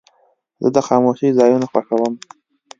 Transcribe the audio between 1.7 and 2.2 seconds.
خوښوم.